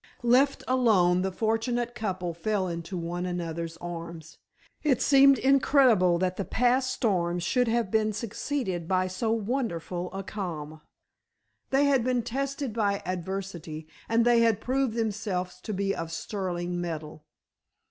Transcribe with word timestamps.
Left 0.23 0.63
alone 0.67 1.21
the 1.21 1.31
fortunate 1.31 1.93
couple 1.93 2.33
fell 2.33 2.67
into 2.67 2.97
one 2.97 3.27
another's 3.27 3.77
arms. 3.77 4.39
It 4.81 4.99
seemed 4.99 5.37
incredible 5.37 6.17
that 6.17 6.37
the 6.37 6.43
past 6.43 6.89
storm 6.89 7.37
should 7.37 7.67
have 7.67 7.91
been 7.91 8.11
succeeded 8.11 8.87
by 8.87 9.05
so 9.05 9.29
wonderful 9.31 10.11
a 10.11 10.23
calm. 10.23 10.81
They 11.69 11.85
had 11.85 12.03
been 12.03 12.23
tested 12.23 12.73
by 12.73 13.03
adversity, 13.05 13.87
and 14.09 14.25
they 14.25 14.39
had 14.39 14.59
proved 14.59 14.95
themselves 14.95 15.61
to 15.61 15.71
be 15.71 15.93
of 15.93 16.11
sterling 16.11 16.81
metal. 16.81 17.23